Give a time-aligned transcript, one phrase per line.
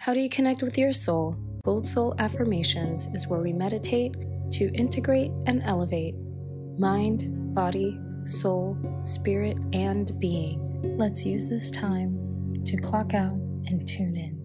[0.00, 1.36] How do you connect with your soul?
[1.62, 4.16] Gold Soul Affirmations is where we meditate
[4.52, 6.14] to integrate and elevate
[6.78, 10.96] mind, body, soul, spirit, and being.
[10.96, 14.40] Let's use this time to clock out and tune in.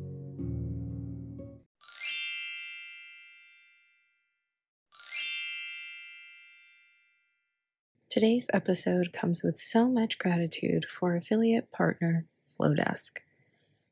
[8.10, 12.26] Today's episode comes with so much gratitude for affiliate partner
[12.60, 13.20] Flodesk.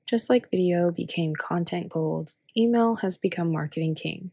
[0.06, 4.32] Just like video became content gold, email has become marketing king.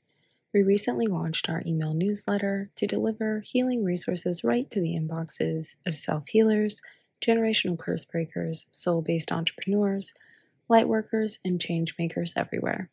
[0.53, 5.95] We recently launched our email newsletter to deliver healing resources right to the inboxes of
[5.95, 6.81] self healers,
[7.25, 10.13] generational curse breakers, soul based entrepreneurs,
[10.69, 12.91] light workers, and change makers everywhere.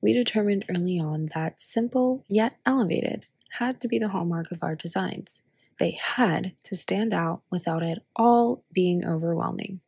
[0.00, 3.26] We determined early on that simple yet elevated
[3.58, 5.42] had to be the hallmark of our designs.
[5.78, 9.80] They had to stand out without it all being overwhelming.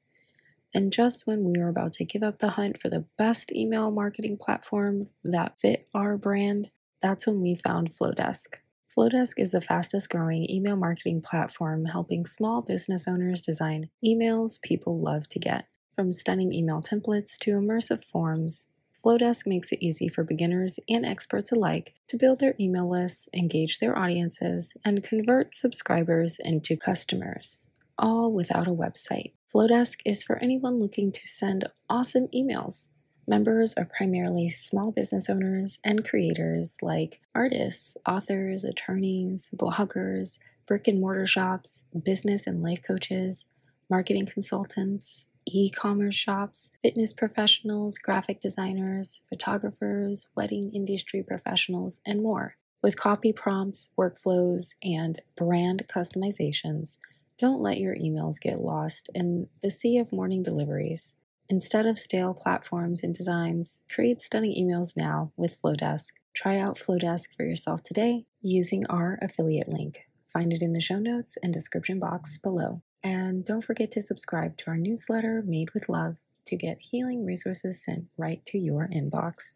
[0.74, 3.90] And just when we were about to give up the hunt for the best email
[3.90, 8.56] marketing platform that fit our brand, that's when we found Flodesk.
[8.94, 15.00] Flodesk is the fastest growing email marketing platform helping small business owners design emails people
[15.00, 15.66] love to get.
[15.94, 18.68] From stunning email templates to immersive forms,
[19.04, 23.78] Flodesk makes it easy for beginners and experts alike to build their email lists, engage
[23.78, 29.32] their audiences, and convert subscribers into customers, all without a website.
[29.52, 32.90] Flodesk is for anyone looking to send awesome emails.
[33.26, 41.00] Members are primarily small business owners and creators like artists, authors, attorneys, bloggers, brick and
[41.00, 43.46] mortar shops, business and life coaches,
[43.88, 52.56] marketing consultants, e commerce shops, fitness professionals, graphic designers, photographers, wedding industry professionals, and more.
[52.82, 56.98] With copy prompts, workflows, and brand customizations,
[57.38, 61.14] don't let your emails get lost in the sea of morning deliveries.
[61.48, 66.08] Instead of stale platforms and designs, create stunning emails now with Flodesk.
[66.34, 70.00] Try out Flodesk for yourself today using our affiliate link.
[70.32, 72.82] Find it in the show notes and description box below.
[73.02, 77.82] And don't forget to subscribe to our newsletter, Made with Love, to get healing resources
[77.82, 79.54] sent right to your inbox.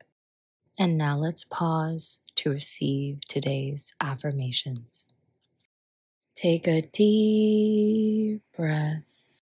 [0.79, 5.09] And now let's pause to receive today's affirmations.
[6.43, 9.43] Take a deep breath.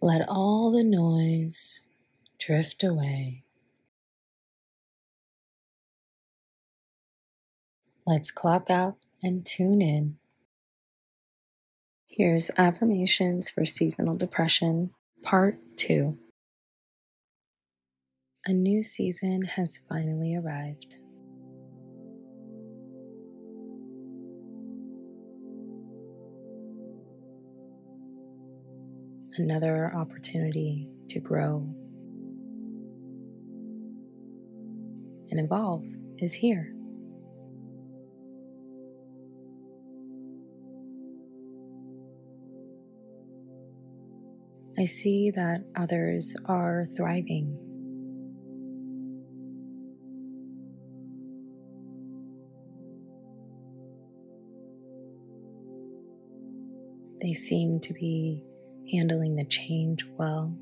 [0.00, 1.88] Let all the noise
[2.40, 3.44] drift away.
[8.06, 10.16] Let's clock out and tune in.
[12.08, 14.92] Here's affirmations for seasonal depression,
[15.22, 16.16] part two.
[18.46, 20.96] A new season has finally arrived.
[29.36, 31.66] Another opportunity to grow
[35.30, 35.86] and evolve
[36.18, 36.74] is here.
[44.78, 47.58] I see that others are thriving.
[57.22, 58.44] They seem to be
[58.90, 60.56] handling the change well.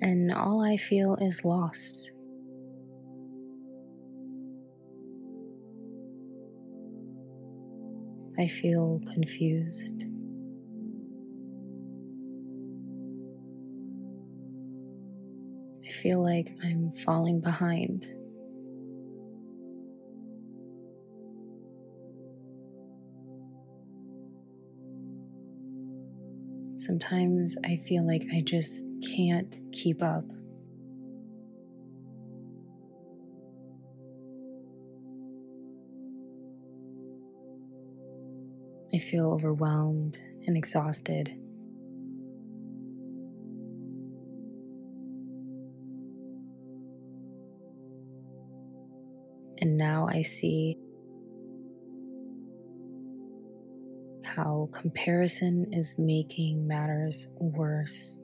[0.00, 2.12] And all I feel is lost.
[8.36, 10.04] I feel confused.
[15.84, 18.06] I feel like I'm falling behind.
[26.84, 28.84] Sometimes I feel like I just
[29.16, 30.24] can't keep up.
[38.92, 41.28] I feel overwhelmed and exhausted.
[49.58, 50.76] And now I see
[54.34, 58.20] how comparison is making matters worse.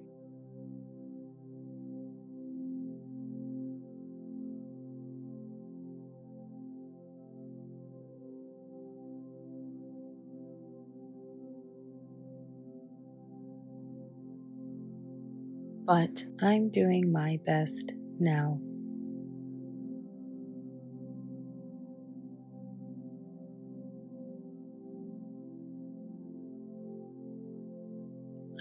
[15.91, 18.61] but I'm doing my best now.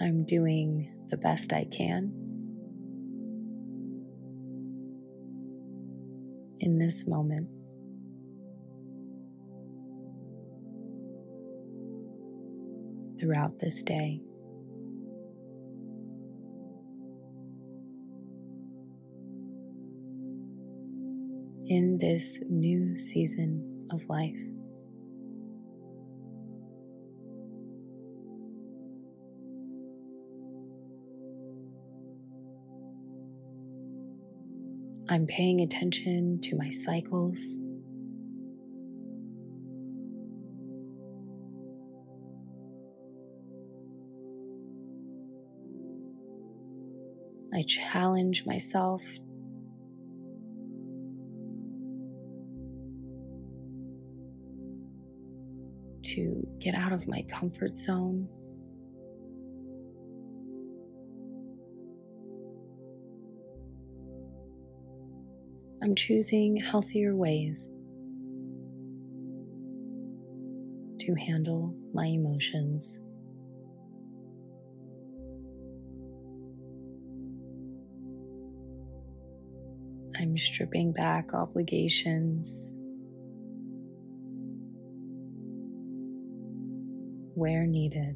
[0.02, 2.14] I'm doing the best I can
[6.60, 7.50] in this moment.
[13.20, 14.22] Throughout this day.
[21.68, 24.40] In this new season of life.
[35.12, 37.40] I'm paying attention to my cycles.
[47.52, 49.02] I challenge myself
[56.04, 58.30] to get out of my comfort zone.
[65.90, 67.68] I'm choosing healthier ways
[71.00, 73.02] to handle my emotions.
[80.16, 82.78] I'm stripping back obligations
[87.34, 88.16] where needed.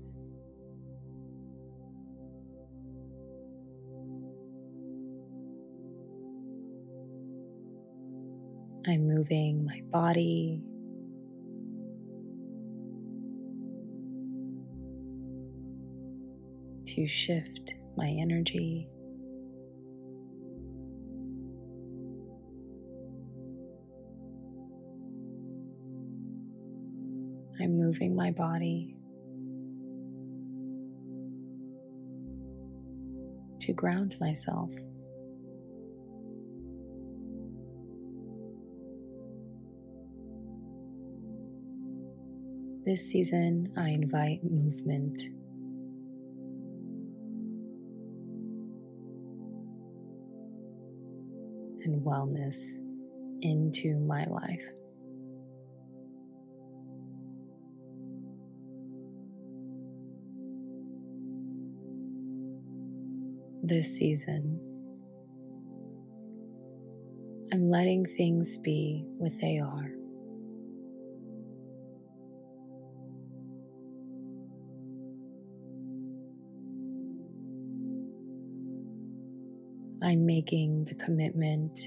[8.86, 10.62] I'm moving my body.
[16.88, 18.90] To shift my energy.
[27.62, 28.98] I'm moving my body
[33.62, 34.74] to ground myself.
[42.86, 45.22] This season, I invite movement.
[51.86, 52.56] And wellness
[53.42, 54.66] into my life.
[63.64, 64.60] This season,
[67.54, 70.03] I'm letting things be what they are.
[80.04, 81.80] I'm making the commitment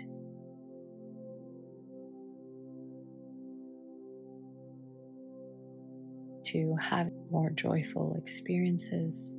[6.46, 9.34] to have more joyful experiences.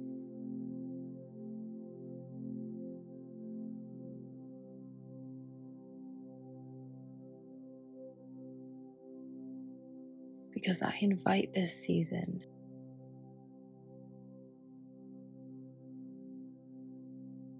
[10.53, 12.44] Because I invite this season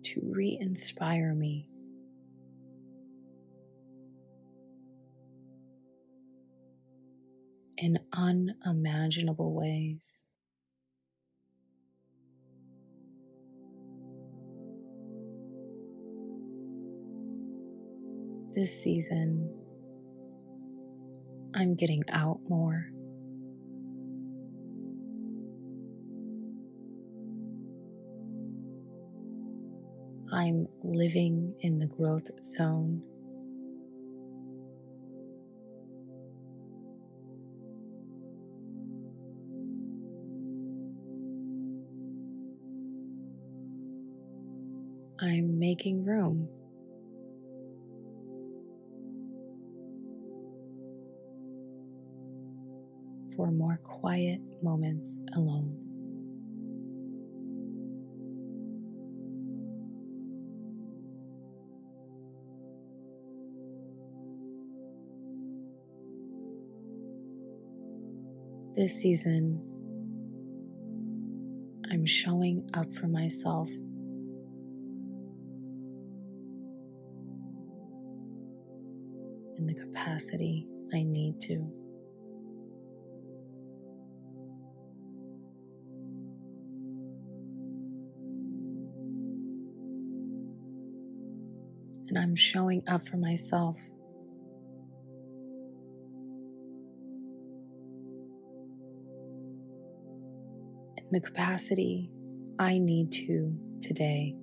[0.08, 1.68] to re inspire me.
[7.78, 10.24] In unimaginable ways.
[18.56, 19.54] This season,
[21.54, 22.92] I'm getting out more.
[30.38, 33.02] I'm living in the growth zone.
[45.20, 46.48] I'm making room.
[53.36, 55.87] For more quiet moments alone.
[68.78, 69.60] This season,
[71.92, 73.72] I'm showing up for myself.
[79.58, 81.54] In the capacity I need to.
[92.10, 93.82] And I'm showing up for myself
[101.12, 102.12] the capacity
[102.60, 104.36] I need to today.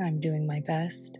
[0.00, 1.18] I'm doing my best.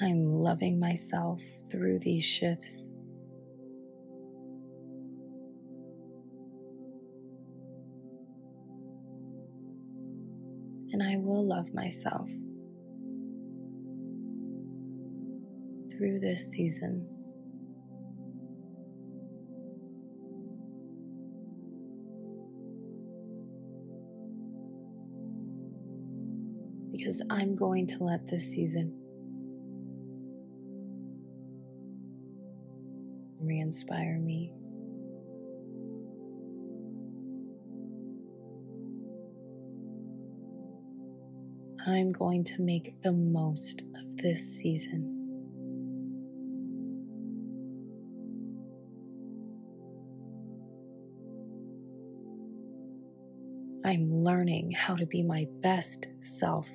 [0.00, 1.40] I'm loving myself
[1.70, 2.92] through these shifts.
[10.92, 12.28] And I will love myself
[15.90, 17.08] through this season.
[26.90, 28.94] Because I'm going to let this season
[33.40, 34.52] re inspire me.
[41.84, 45.18] I'm going to make the most of this season.
[53.84, 56.70] I'm learning how to be my best self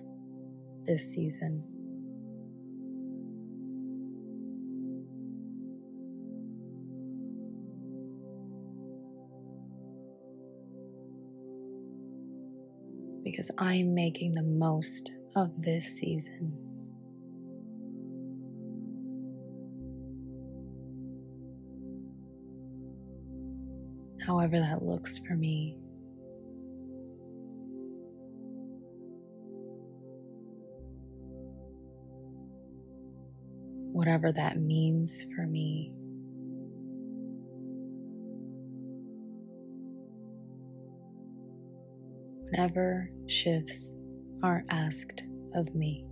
[0.86, 1.77] this season.
[13.32, 16.54] Because I am making the most of this season.
[24.26, 25.78] However, that looks for me.
[33.92, 35.94] Whatever that means for me.
[42.58, 43.94] Whenever shifts
[44.42, 45.22] are asked
[45.54, 46.04] of me.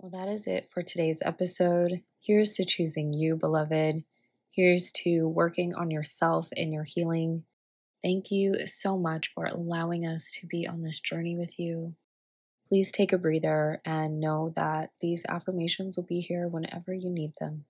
[0.00, 2.02] Well, that is it for today's episode.
[2.20, 4.02] Here's to choosing you, beloved.
[4.50, 7.44] Here's to working on yourself and your healing.
[8.04, 11.94] Thank you so much for allowing us to be on this journey with you.
[12.68, 17.32] Please take a breather and know that these affirmations will be here whenever you need
[17.40, 17.64] them.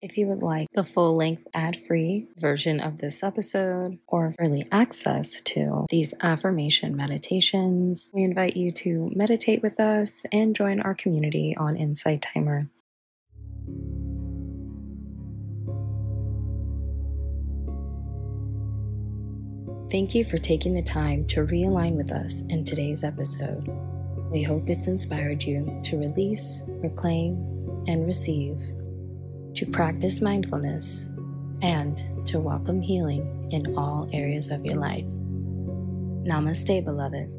[0.00, 4.68] If you would like the full length ad free version of this episode or early
[4.70, 10.94] access to these affirmation meditations, we invite you to meditate with us and join our
[10.94, 12.68] community on Insight Timer.
[19.94, 23.68] Thank you for taking the time to realign with us in today's episode.
[24.28, 27.34] We hope it's inspired you to release, reclaim,
[27.86, 28.58] and receive,
[29.54, 31.08] to practice mindfulness,
[31.62, 35.06] and to welcome healing in all areas of your life.
[36.26, 37.30] Namaste, beloved.